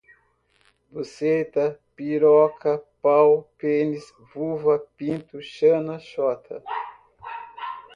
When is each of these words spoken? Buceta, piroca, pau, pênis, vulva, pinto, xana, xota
Buceta, 0.93 1.65
piroca, 1.95 2.73
pau, 3.03 3.31
pênis, 3.59 4.11
vulva, 4.33 4.79
pinto, 4.97 5.35
xana, 5.53 5.99
xota 5.99 6.57